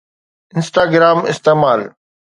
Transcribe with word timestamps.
Instagram 0.59 1.17
استعمال 1.31 1.81